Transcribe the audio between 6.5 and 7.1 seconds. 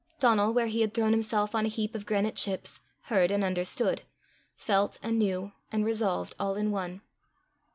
in one.